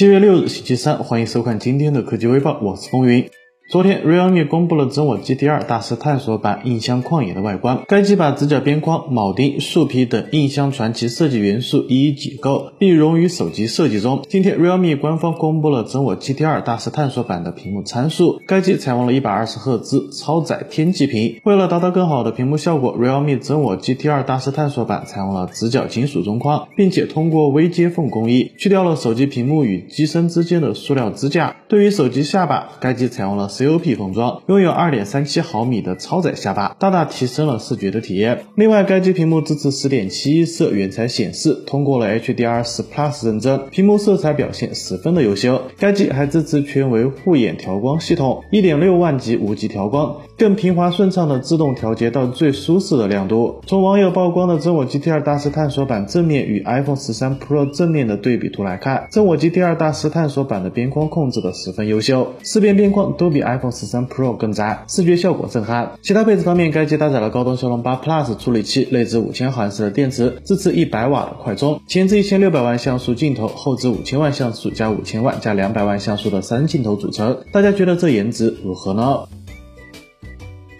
[0.00, 3.30] 七月六日，星期三，欢迎收看今天的科技微报，我是风云。
[3.70, 7.84] 昨天，realme 公布了真我 GT2 大师探索版印象旷野的外观。
[7.86, 14.24] 该机把直角边框、铆钉、树皮等印象传奇设计元素一一解构，并融于手机设计中。
[14.28, 18.40] 今天，realme 官方公布了真我 GT2 大师探索版的屏幕参数。
[18.44, 21.40] 该机采用了一百二十赫兹超载天际屏。
[21.44, 31.54] 为了达到更好的屏幕效果，realme 真我 GT2 大师探索版采用了直角金属中框，并且通过微接缝工艺去掉了手机屏幕与机身之间的塑料支架。
[31.68, 33.48] 对于手机下巴，该机采用了。
[33.60, 38.46] COP 封装拥有二点三七毫米的超窄下巴，大大提升了视觉的体验。
[38.54, 45.60] 另外，该机屏幕支持十点七亿色原彩显示，通过了 HDR10 Plus 认证，屏幕色彩表现十分的优秀。
[45.78, 53.60] 该机还支持全维护眼调光系统，一点六万级无级调光，更平滑顺畅的自动调节到最舒适的亮度。
[53.66, 65.92] 从网友曝光的真我 GT2 大师探索版正面与 iPhone 十三 Pro 正面的对比图来看，真我 GT2 大师探索版的边框控制的十分优秀，四边边框都比 iPhone 十三 Pro 更窄，视觉效果震撼。
[66.02, 71.80] 其他配置方面，该机搭载了高通骁龙八 Plus 处理器，内置五千毫安时的电池，支持一百瓦的快充。
[71.86, 77.38] 前置一千六百万像素镜头，后置五千万像素加五千万加两百万像素的三镜头组成。
[77.52, 79.20] 大家觉得这颜值如何呢？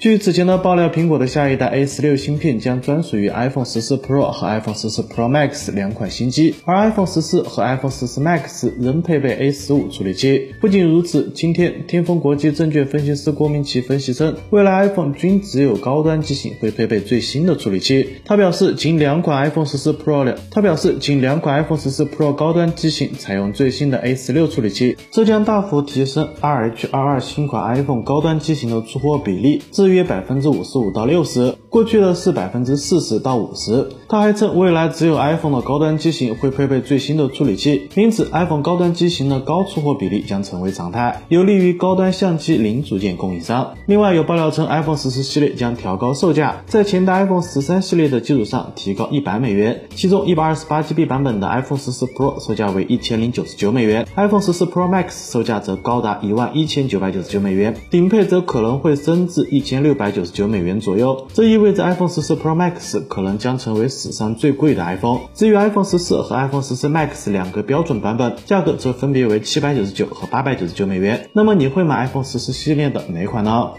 [0.00, 7.90] 据此前的爆料，苹果的下一代 A 十六芯片将专属于 iPhone 十四 Pro 和 iPhone 十四 Pro Max 两款新机，而 iPhone 十四和 iPhone
[7.90, 10.54] 十四 Max 仍配备 A 十五处理器。
[10.58, 18.08] 不仅如此，今天天风国际证券分析师郭明奇分析称，未来 iPhone 均只有高端机型会配备最新的处理器。
[18.24, 29.89] 他表示，仅两款 iPhone 十四 Pro 两，他表示仅两款 iPhone 十四 Pro 高端机型采用最新的 A 十六处理器，这将大幅提升 RH22 新款 iPhone 高端机型的出货比例至于。
[29.90, 33.88] 约百分之五十五到六十，过去的是百分之四十到五十。
[34.08, 43.74] 他还称，未来只有 iPhone 的高端机型会配备最新的处理器，因此 iPhone 高端机型的高出货比例将成为常态，有利于高端相机零组件供应商。
[43.86, 60.20] 另外有爆料称，iPhone 十四系列将调高售价，在前代 iPhone 十三系列的基础上提高一百美元，其中一百二十八 GB 版本的 iPhone 十四 Pro 售价为一千零九十九美元，iPhone 十四 Pro Max 售价则高达一万一千九百九十九美元，顶配则可能会升至一千六百九。
[60.20, 65.20] 十九美元左右，这意味着 iPhone 十四 Pro Max 可能将成为史上最贵的 iPhone。
[65.34, 71.30] 至于 iPhone 十四和 iPhone 十四 Max 两个标准版本，价格则分别为七百九十九和八百九十九美元。
[71.32, 73.70] 那么你会买 iPhone 十四系列的哪款呢？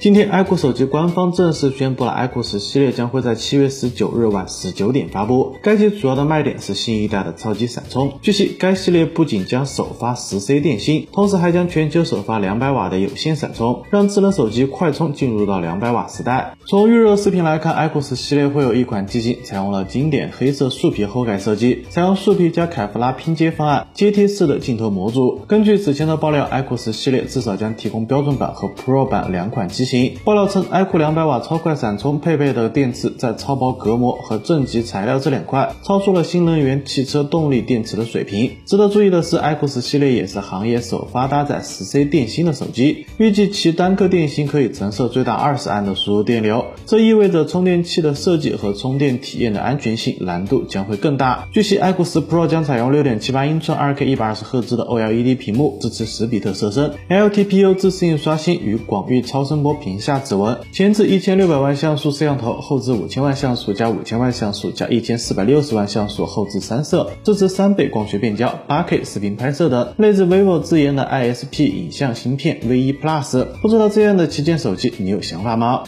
[0.00, 5.54] 今天，iQOO 手机官方正式宣布了，iQOO 十系列将会在七月十九日晚十九点发布。
[5.62, 8.14] 该机主要的卖点是新一代的超级闪充。
[8.22, 16.54] 据悉，该系列不仅将首发十 C 电芯，同时还将全球首发两百瓦的有线闪充，让智能手机快充进入到两百瓦时代。
[16.64, 25.42] 从预热视频来看，iQOO 十系列会有一款机型采用了经典黑色树皮后盖设计，采用树皮加凯夫拉拼接方案，阶梯式的镜头模组。
[25.46, 29.89] 根据此前的爆料，iQOO 十系列至少将提供标准版和 Pro 版两款机型。
[30.24, 38.50] 爆料称，iQOO 两百瓦超快闪充配备的电池在超薄隔膜和正极材料这两块超出了新能源汽车动力电池的水平。
[38.66, 51.48] 值得注意的是，iQOO 十系列也是行业首发搭载十 C 电芯的手机，预计其单颗电芯可以承受最大二十安的输入电流，这意味着充电器的设计和充电体验的安全性难度将会更大。
[51.52, 60.20] 据悉，iQOO 十 Pro 将采用六点七八英寸二 K 一百二十赫兹的 OLED 屏幕，支持十比特色深，LTPO 自适应刷新与广域超声波屏下。
[60.20, 69.94] 指纹，前置一千六百万像素摄像头，后置五千万像素加五千万像素加一千四百六十万像素后置三摄，支持三倍光学变焦、八 K 视频拍摄等。
[69.96, 75.82] 内置 vivo 自研的 ISP 影像芯片 V1 Plus，不知道这样的旗舰手机你有想法吗？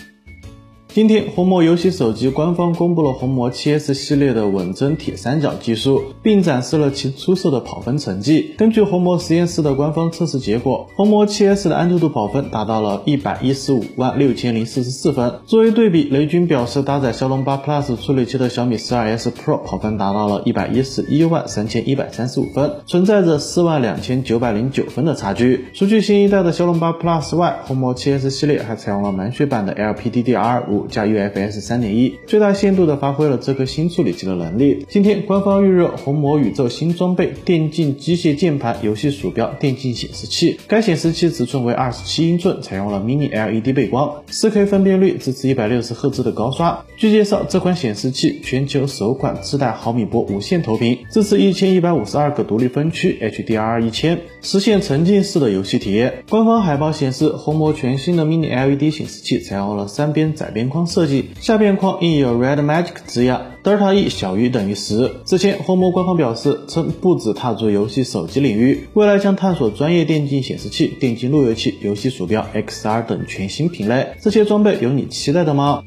[0.94, 8.52] 今天，红魔游戏手机官方公布了红魔 7S 系列的稳帧铁三角技术，并展示了其出色的跑分成绩。
[8.58, 15.32] 根据红魔实验室的官方测试结果，红魔 7S 的安兔兔跑分达到了一百一十五万六千零四十四分。
[15.46, 25.68] 作为对比，雷军表示搭载骁龙八 Plus 处理器的小米 12S Pro 跑分达到了一百一十一万三千一百三十五分，存在着四万两千九百零九分的差距。
[25.72, 34.86] 除去新一代的骁龙八 Plus 外，红魔 7S 系列还采用了满血版的 LPDDR 五加 UFS 三点一，最大限度的发挥了这颗新处理器的能力。
[34.88, 40.58] 今天官方预热红魔宇宙新装备电竞机械键盘、游戏鼠标、电竞显示器。
[40.66, 46.84] 该显示器尺寸为二十七英寸，采用了 Mini LED 背光，四 K 分辨率，支持一百六十赫兹的高刷。
[46.96, 56.24] 据介绍，这款显示器全球首款自带毫米波无线投屏，支持一千一百五十二个独立分区 HDR 一千，实现沉浸式的游戏体验。
[56.30, 60.71] 官方海报显示，红魔全新的 Mini LED 显示器采用了三边窄边。
[60.72, 63.42] 框设计，下边框印有 Red Magic 字样。
[63.62, 65.08] ，Delta E 小于等于十。
[65.24, 74.14] 此前，红魔官方表示称不止踏足游戏手机领域，未来将探索专业电竞显示器、电竞路由器、游戏鼠标、XR 等全新品类。
[74.20, 75.84] 这些装备有你期待的吗？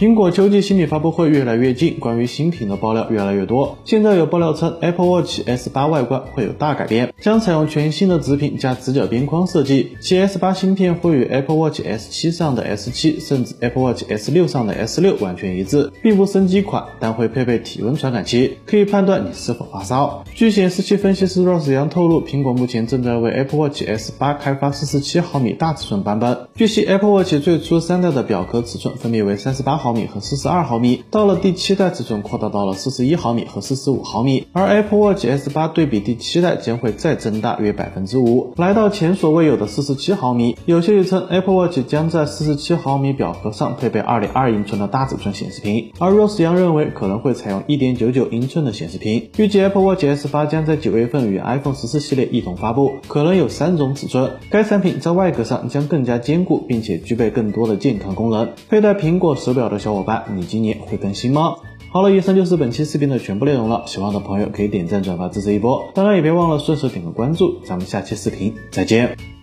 [0.00, 3.76] 苹果秋季新品发布会越来越近，关于新品的爆料越来越多。
[3.84, 15.22] 现在有爆料称，Apple Watch S8 外观会有大改变，将采用全新的直屏加直角边框设计，其 S8 芯片会与 Apple Watch S7 上的 S7，甚至 Apple Watch S6 上的 S6
[15.22, 20.24] 完全一致，并不升级款，但会配备体温传感器，可以判断你是否发烧。
[20.34, 26.48] 据显示器分析师 Ross 杨透露，苹果目前正在为 Apple Watch S8 开发47毫米大尺寸版本。
[26.54, 29.89] 据悉，Apple Watch 最初三代的表壳尺寸分别为38毫。
[29.90, 40.56] 毫米和四十二毫米，到了第七代尺寸扩大到了四十一毫米和四十五毫米，而 Apple Watch S8 对比第七代将会再增大约百分之五，来到前所未有的四十七毫米。
[40.64, 49.28] 有消息称 Apple Watch 将在四十七毫米表壳上配备二点二英寸的大尺寸显示屏，而 Ross Young 认为可能会采用一点九九英寸的显示屏。
[49.38, 54.30] 预计 Apple Watch S8 将在九月份与 iPhone 十四系列一同发布，可能有三种尺寸。
[54.50, 58.50] 该产品在外壳上将更加坚固，并且具备更多的健康功能。
[58.68, 59.79] 佩戴苹果手表的。
[59.80, 61.56] 小伙伴，你今年会更新吗？
[61.90, 63.82] 好了，以上就是本期视频的全部内容了。
[63.86, 67.58] 喜欢的朋友可以点赞转发支持一波，当然也别忘了顺手点个关注。
[67.64, 69.39] 咱们下期视频再见。